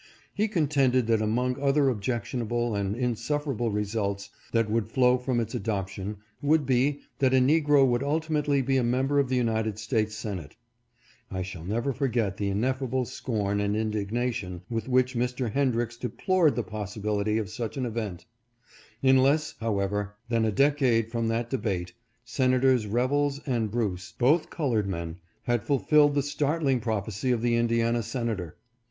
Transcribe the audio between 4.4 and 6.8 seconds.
that would flow from its adoption, would